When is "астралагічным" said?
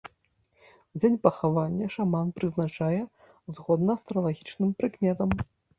4.01-4.69